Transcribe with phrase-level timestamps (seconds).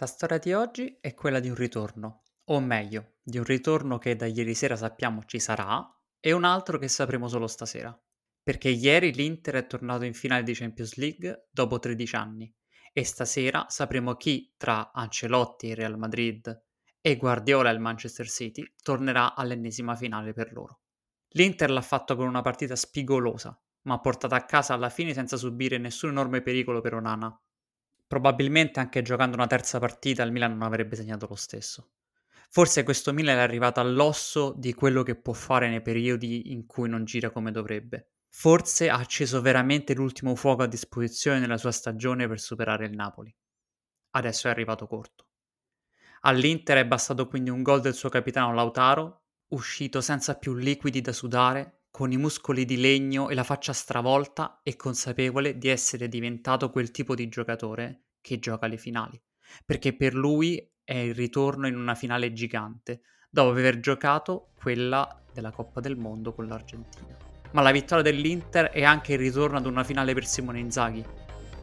[0.00, 4.16] La storia di oggi è quella di un ritorno, o meglio, di un ritorno che
[4.16, 5.86] da ieri sera sappiamo ci sarà
[6.18, 7.94] e un altro che sapremo solo stasera.
[8.42, 12.50] Perché ieri l'Inter è tornato in finale di Champions League dopo 13 anni
[12.94, 16.64] e stasera sapremo chi tra Ancelotti e Real Madrid
[16.98, 20.80] e Guardiola e il Manchester City tornerà all'ennesima finale per loro.
[21.32, 25.76] L'Inter l'ha fatto con una partita spigolosa, ma portata a casa alla fine senza subire
[25.76, 27.38] nessun enorme pericolo per Onana,
[28.10, 31.92] Probabilmente anche giocando una terza partita il Milan non avrebbe segnato lo stesso.
[32.48, 36.88] Forse questo Milan è arrivato all'osso di quello che può fare nei periodi in cui
[36.88, 38.14] non gira come dovrebbe.
[38.28, 43.32] Forse ha acceso veramente l'ultimo fuoco a disposizione nella sua stagione per superare il Napoli.
[44.16, 45.28] Adesso è arrivato corto.
[46.22, 51.12] All'Inter è bastato quindi un gol del suo capitano Lautaro, uscito senza più liquidi da
[51.12, 56.70] sudare con i muscoli di legno e la faccia stravolta e consapevole di essere diventato
[56.70, 59.20] quel tipo di giocatore che gioca le finali,
[59.64, 65.50] perché per lui è il ritorno in una finale gigante, dopo aver giocato quella della
[65.50, 67.16] Coppa del Mondo con l'Argentina.
[67.52, 71.04] Ma la vittoria dell'Inter è anche il ritorno ad una finale per Simone Inzaghi,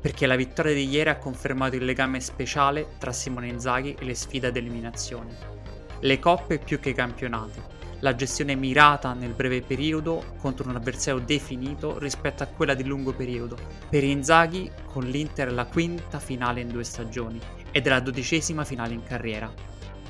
[0.01, 4.13] perché la vittoria di ieri ha confermato il legame speciale tra Simone Inzaghi e le
[4.13, 5.55] sfide ad eliminazione.
[5.99, 7.61] Le coppe più che i campionati,
[8.01, 13.13] la gestione mirata nel breve periodo contro un avversario definito rispetto a quella di lungo
[13.13, 13.57] periodo.
[13.89, 17.39] Per Inzaghi con l'Inter è la quinta finale in due stagioni
[17.71, 19.51] ed è la dodicesima finale in carriera,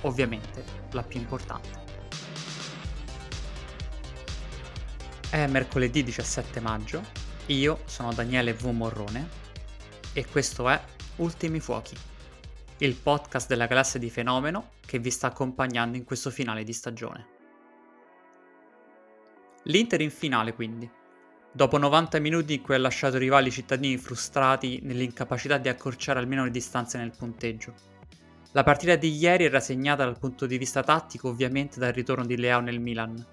[0.02, 1.86] ovviamente la più importante.
[5.30, 7.04] È mercoledì 17 maggio,
[7.48, 8.66] io sono Daniele V.
[8.68, 9.28] Morrone
[10.14, 10.82] e questo è
[11.18, 11.96] Ultimi Fuochi,
[12.78, 17.36] il podcast della classe di Fenomeno che vi sta accompagnando in questo finale di stagione.
[19.68, 20.90] L'Inter in finale quindi.
[21.52, 26.52] Dopo 90 minuti in cui ha lasciato rivali cittadini frustrati nell'incapacità di accorciare almeno le
[26.52, 27.74] distanze nel punteggio.
[28.54, 32.38] La partita di ieri era segnata dal punto di vista tattico ovviamente dal ritorno di
[32.38, 33.26] Leao nel Milan,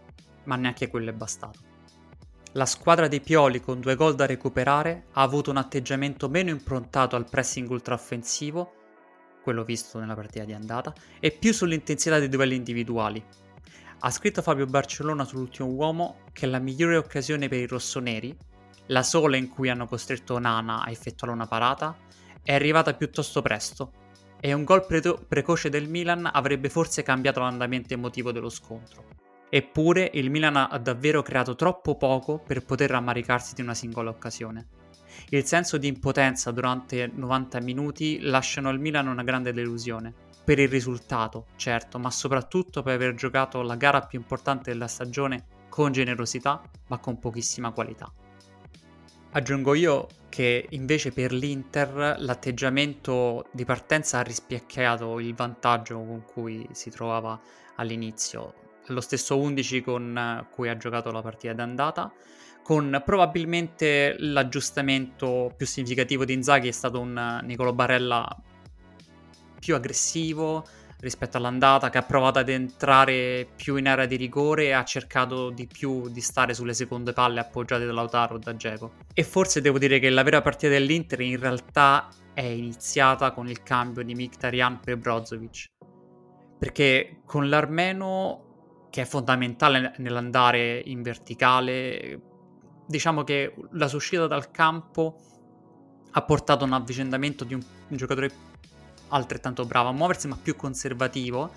[0.44, 1.60] ma neanche quello è bastato.
[2.54, 7.14] La squadra dei Pioli con due gol da recuperare ha avuto un atteggiamento meno improntato
[7.14, 8.72] al pressing ultraoffensivo,
[9.40, 13.24] quello visto nella partita di andata, e più sull'intensità dei duelli individuali,
[14.06, 18.36] ha scritto Fabio Barcellona sull'ultimo uomo che la migliore occasione per i rossoneri,
[18.88, 21.96] la sola in cui hanno costretto Nana a effettuare una parata,
[22.42, 23.92] è arrivata piuttosto presto
[24.40, 29.06] e un gol pre- precoce del Milan avrebbe forse cambiato l'andamento emotivo dello scontro.
[29.48, 34.66] Eppure il Milan ha davvero creato troppo poco per poter rammaricarsi di una singola occasione.
[35.30, 40.68] Il senso di impotenza durante 90 minuti lasciano al Milan una grande delusione per il
[40.68, 46.62] risultato, certo, ma soprattutto per aver giocato la gara più importante della stagione con generosità,
[46.88, 48.12] ma con pochissima qualità.
[49.32, 56.68] Aggiungo io che invece per l'Inter l'atteggiamento di partenza ha rispecchiato il vantaggio con cui
[56.72, 57.40] si trovava
[57.76, 58.54] all'inizio,
[58.86, 62.12] lo stesso 11 con cui ha giocato la partita d'andata,
[62.62, 68.26] con probabilmente l'aggiustamento più significativo di Inzaghi è stato un Nicolo Barella
[69.64, 70.66] più aggressivo
[70.98, 75.48] rispetto all'andata, che ha provato ad entrare più in area di rigore e ha cercato
[75.50, 78.92] di più di stare sulle seconde palle appoggiate da Lautaro o da Geco.
[79.12, 83.62] E forse devo dire che la vera partita dell'Inter in realtà è iniziata con il
[83.62, 85.70] cambio di Mkhitaryan per Brozovic.
[86.58, 92.20] Perché con l'Armeno, che è fondamentale nell'andare in verticale,
[92.86, 95.18] diciamo che la sua uscita dal campo
[96.12, 98.52] ha portato a un avvicendamento di un, un giocatore
[99.08, 101.50] altrettanto bravo a muoversi, ma più conservativo,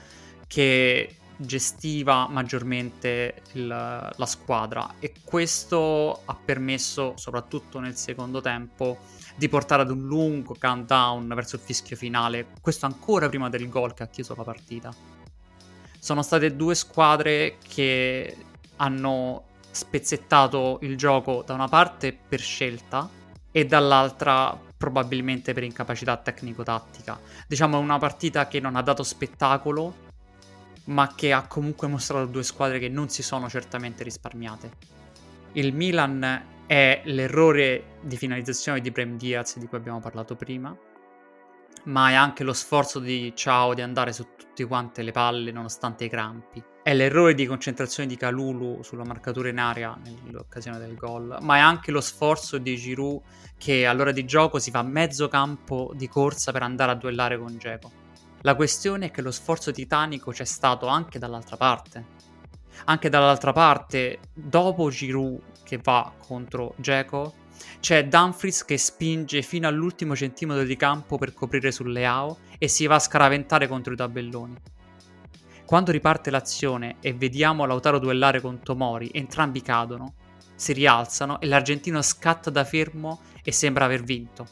[0.48, 8.98] che gestiva maggiormente il, la squadra e questo ha permesso, soprattutto nel secondo tempo,
[9.36, 13.94] di portare ad un lungo countdown verso il fischio finale, questo ancora prima del gol
[13.94, 14.92] che ha chiuso la partita.
[16.00, 18.36] Sono state due squadre che
[18.78, 23.08] hanno spezzettato il gioco da una parte per scelta
[23.58, 27.20] e dall'altra probabilmente per incapacità tecnico-tattica.
[27.48, 29.96] Diciamo è una partita che non ha dato spettacolo,
[30.86, 34.72] ma che ha comunque mostrato due squadre che non si sono certamente risparmiate.
[35.54, 40.78] Il Milan è l'errore di finalizzazione di Brem Diaz di cui abbiamo parlato prima,
[41.86, 46.06] ma è anche lo sforzo di Ciao di andare su tutte quante le palle nonostante
[46.06, 46.64] i crampi.
[46.84, 51.60] È l'errore di concentrazione di Calulu sulla marcatura in area nell'occasione del gol, ma è
[51.60, 53.22] anche lo sforzo di Giroud
[53.58, 57.58] che all'ora di gioco si fa mezzo campo di corsa per andare a duellare con
[57.58, 57.92] Geco.
[58.42, 62.06] La questione è che lo sforzo titanico c'è stato anche dall'altra parte.
[62.86, 67.34] Anche dall'altra parte, dopo Giroud che va contro Geco,
[67.80, 72.86] C'è Dumfries che spinge fino all'ultimo centimetro di campo per coprire sul Leao e si
[72.86, 74.56] va a scaraventare contro i tabelloni.
[75.66, 80.14] Quando riparte l'azione e vediamo Lautaro duellare con Tomori, entrambi cadono,
[80.56, 84.48] si rialzano e l'argentino scatta da fermo e sembra aver vinto.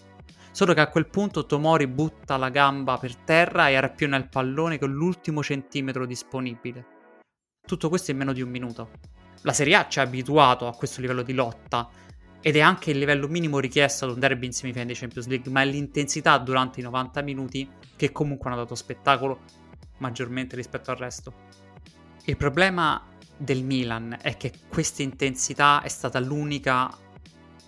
[0.52, 4.78] Solo che a quel punto Tomori butta la gamba per terra e arpiona il pallone
[4.78, 6.86] con l'ultimo centimetro disponibile.
[7.66, 8.90] Tutto questo in meno di un minuto.
[9.42, 11.90] La Serie A ci ha abituato a questo livello di lotta
[12.46, 15.52] ed è anche il livello minimo richiesto ad un derby in semifinale di Champions League,
[15.52, 19.40] ma è l'intensità durante i 90 minuti che comunque hanno dato spettacolo
[19.98, 21.34] maggiormente rispetto al resto.
[22.26, 23.04] Il problema
[23.36, 26.96] del Milan è che questa intensità è stata l'unica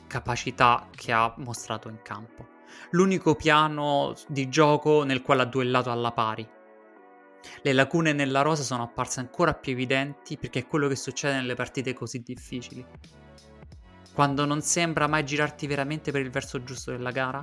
[0.06, 2.48] capacità che ha mostrato in campo.
[2.92, 6.48] L'unico piano di gioco nel quale ha duellato alla pari.
[7.64, 11.56] Le lacune nella rosa sono apparse ancora più evidenti perché è quello che succede nelle
[11.56, 12.86] partite così difficili.
[14.18, 17.40] Quando non sembra mai girarti veramente per il verso giusto della gara,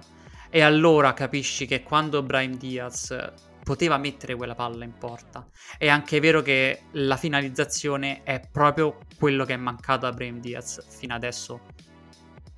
[0.50, 3.16] e allora capisci che quando Brian Diaz
[3.62, 5.46] poteva mettere quella palla in porta.
[5.78, 10.84] È anche vero che la finalizzazione è proprio quello che è mancato a Brahim Diaz
[10.88, 11.60] fino adesso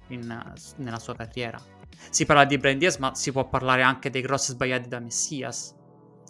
[0.08, 1.60] in, nella sua carriera.
[2.08, 5.74] Si parla di Brahim Diaz, ma si può parlare anche dei cross sbagliati da Messias.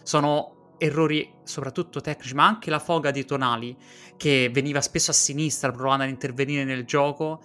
[0.02, 3.76] Sono errori soprattutto tecnici, ma anche la foga di Tonali,
[4.16, 7.40] che veniva spesso a sinistra provando ad intervenire nel gioco.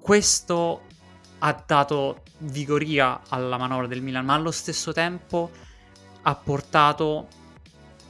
[0.00, 0.82] Questo
[1.38, 5.50] ha dato vigoria alla manovra del Milan, ma allo stesso tempo
[6.22, 7.28] ha portato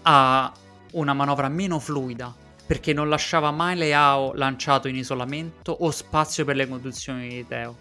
[0.03, 0.53] a
[0.93, 2.35] una manovra meno fluida
[2.69, 7.77] perché non lasciava mai Leao lanciato in isolamento o spazio per le conduzioni di Teo.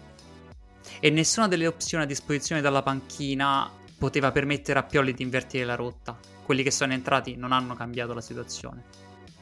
[0.98, 5.74] E nessuna delle opzioni a disposizione dalla panchina poteva permettere a Pioli di invertire la
[5.74, 6.18] rotta.
[6.42, 8.84] Quelli che sono entrati non hanno cambiato la situazione.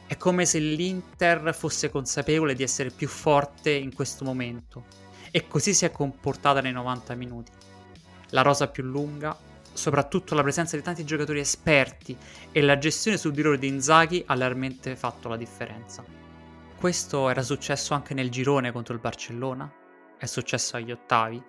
[0.07, 4.85] È come se l'Inter fosse consapevole di essere più forte in questo momento
[5.31, 7.51] e così si è comportata nei 90 minuti.
[8.29, 9.37] La rosa più lunga,
[9.73, 12.17] soprattutto la presenza di tanti giocatori esperti
[12.53, 16.05] e la gestione su di loro di Inzaghi ha largamente fatto la differenza.
[16.77, 19.69] Questo era successo anche nel girone contro il Barcellona,
[20.17, 21.43] è successo agli ottavi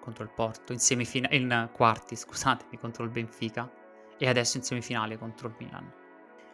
[0.00, 3.70] contro il Porto, in, semifina- in quarti scusatemi, contro il Benfica
[4.16, 5.92] e adesso in semifinale contro il Milan.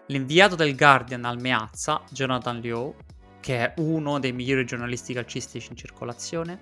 [0.09, 2.95] L'inviato del Guardian al Meazza, Jonathan Liu,
[3.41, 6.59] che è uno dei migliori giornalisti calcistici in circolazione,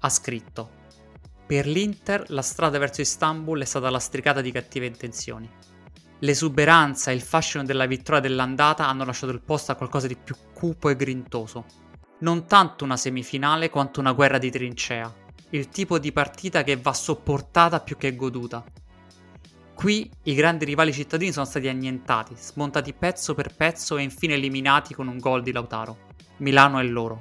[0.00, 0.78] ha scritto
[1.50, 5.50] per l'Inter la strada verso Istanbul è stata lastricata di cattive intenzioni.
[6.20, 10.36] L'esuberanza e il fascino della vittoria dell'andata hanno lasciato il posto a qualcosa di più
[10.54, 11.64] cupo e grintoso.
[12.20, 15.12] Non tanto una semifinale quanto una guerra di trincea,
[15.50, 18.62] il tipo di partita che va sopportata più che goduta.
[19.80, 24.92] Qui i grandi rivali cittadini sono stati annientati, smontati pezzo per pezzo e infine eliminati
[24.92, 26.08] con un gol di Lautaro.
[26.40, 27.18] Milano è loro.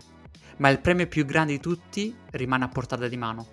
[0.57, 3.47] Ma il premio più grande di tutti rimane a portata di mano.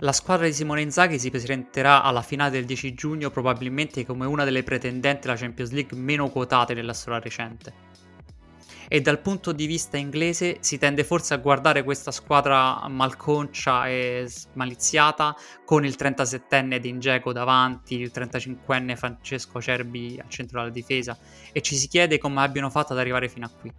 [0.00, 4.42] La squadra di Simone Inzaghi si presenterà alla finale del 10 giugno probabilmente come una
[4.42, 7.91] delle pretendenti alla Champions League meno quotate nella storia recente.
[8.94, 14.26] E dal punto di vista inglese si tende forse a guardare questa squadra malconcia e
[14.26, 15.34] smaliziata
[15.64, 21.16] con il 37enne Dingeco davanti, il 35enne Francesco Cerbi al centro della difesa
[21.54, 23.72] e ci si chiede come abbiano fatto ad arrivare fino a qui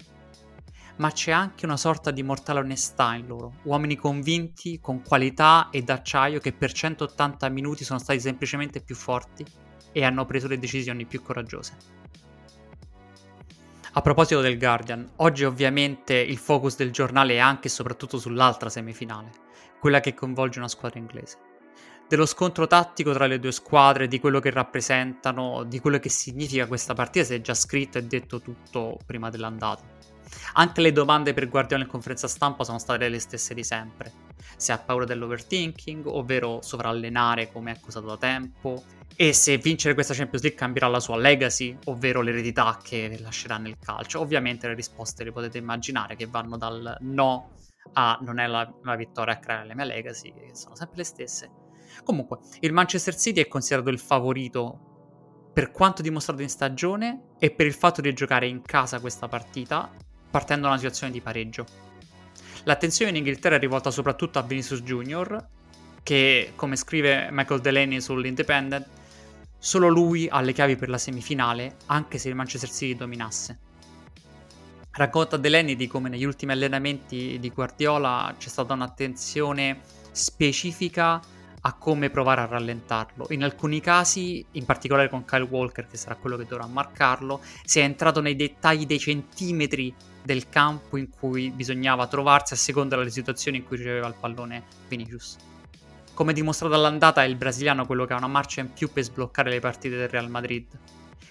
[0.96, 5.84] ma c'è anche una sorta di mortale onestà in loro, uomini convinti, con qualità e
[5.84, 9.46] d'acciaio che per 180 minuti sono stati semplicemente più forti
[9.92, 12.02] e hanno preso le decisioni più coraggiose.
[13.96, 18.68] A proposito del Guardian, oggi ovviamente il focus del giornale è anche e soprattutto sull'altra
[18.68, 19.30] semifinale,
[19.80, 21.38] quella che coinvolge una squadra inglese.
[22.08, 26.66] Dello scontro tattico tra le due squadre, di quello che rappresentano, di quello che significa
[26.66, 29.84] questa partita si è già scritto e detto tutto prima dell'andata.
[30.54, 34.12] Anche le domande per Guardiola in conferenza stampa sono state le stesse di sempre.
[34.58, 38.84] Se ha paura dell'overthinking, ovvero sovrallenare come è accusato da tempo,
[39.16, 43.78] e se vincere questa Champions League cambierà la sua legacy, ovvero l'eredità che lascerà nel
[43.78, 44.20] calcio.
[44.20, 47.52] Ovviamente le risposte le potete immaginare che vanno dal no
[47.94, 51.04] a non è la, la vittoria a creare la mia legacy, che sono sempre le
[51.04, 51.52] stesse.
[52.04, 57.68] Comunque, il Manchester City è considerato il favorito per quanto dimostrato in stagione e per
[57.68, 59.92] il fatto di giocare in casa questa partita
[60.32, 61.66] partendo da una situazione di pareggio.
[62.64, 65.48] L'attenzione in Inghilterra è rivolta soprattutto a Vinicius Junior,
[66.02, 68.88] che, come scrive Michael Delaney sull'Independent,
[69.64, 73.60] solo lui ha le chiavi per la semifinale, anche se il Manchester City dominasse.
[74.92, 79.80] Racconta Delaney di come negli ultimi allenamenti di Guardiola c'è stata un'attenzione
[80.12, 81.22] specifica
[81.62, 83.28] a come provare a rallentarlo.
[83.30, 87.80] In alcuni casi, in particolare con Kyle Walker, che sarà quello che dovrà marcarlo, si
[87.80, 93.12] è entrato nei dettagli dei centimetri del campo in cui bisognava trovarsi a seconda delle
[93.12, 95.38] situazioni in cui riceveva il pallone Vinicius.
[96.14, 99.50] Come dimostrato all'andata, è il brasiliano quello che ha una marcia in più per sbloccare
[99.50, 100.68] le partite del Real Madrid,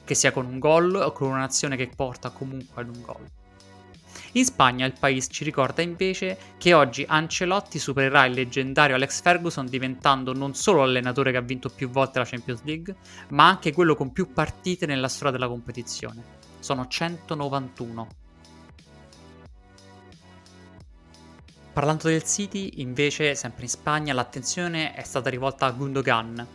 [0.03, 3.31] che sia con un gol o con un'azione che porta comunque ad un gol.
[4.33, 9.67] In Spagna il paese ci ricorda invece che oggi Ancelotti supererà il leggendario Alex Ferguson
[9.67, 12.97] diventando non solo l'allenatore che ha vinto più volte la Champions League,
[13.29, 16.23] ma anche quello con più partite nella storia della competizione.
[16.59, 18.09] Sono 191.
[21.73, 26.47] Parlando del City, invece, sempre in Spagna, l'attenzione è stata rivolta a Gundogan,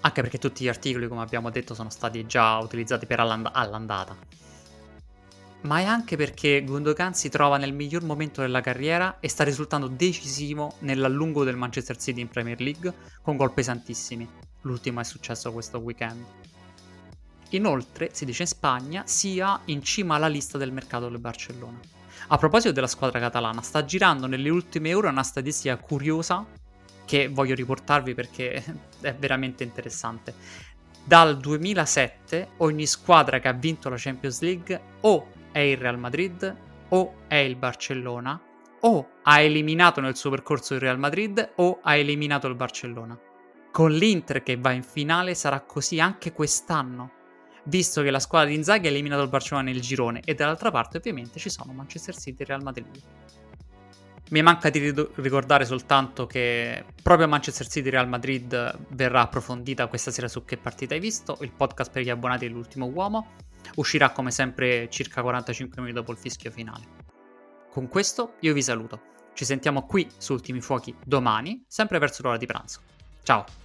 [0.00, 4.16] anche perché tutti gli articoli, come abbiamo detto, sono stati già utilizzati per all'and- all'andata
[5.62, 9.86] ma è anche perché Gundogan si trova nel miglior momento della carriera e sta risultando
[9.86, 12.92] decisivo nell'allungo del Manchester City in Premier League
[13.22, 14.28] con gol pesantissimi.
[14.62, 16.24] L'ultimo è successo questo weekend.
[17.50, 21.78] Inoltre, si dice in Spagna, sia in cima alla lista del mercato del Barcellona.
[22.32, 26.42] A proposito della squadra catalana, sta girando nelle ultime ore una statistica curiosa
[27.04, 28.64] che voglio riportarvi perché
[29.02, 30.34] è veramente interessante.
[31.04, 36.56] Dal 2007 ogni squadra che ha vinto la Champions League o è il Real Madrid
[36.88, 38.40] o è il Barcellona
[38.80, 43.18] o ha eliminato nel suo percorso il Real Madrid o ha eliminato il Barcellona.
[43.70, 47.10] Con l'Inter che va in finale sarà così anche quest'anno,
[47.64, 50.96] visto che la squadra di Inzaghi ha eliminato il Barcellona nel girone e dall'altra parte
[50.96, 53.00] ovviamente ci sono Manchester City e Real Madrid.
[54.30, 60.10] Mi manca di ricordare soltanto che proprio a Manchester City Real Madrid verrà approfondita questa
[60.10, 63.28] sera su che partita hai visto, il podcast per gli abbonati dell'ultimo uomo
[63.76, 67.00] uscirà come sempre circa 45 minuti dopo il fischio finale.
[67.70, 69.00] Con questo io vi saluto,
[69.34, 72.80] ci sentiamo qui su Ultimi Fuochi domani, sempre verso l'ora di pranzo.
[73.22, 73.61] Ciao!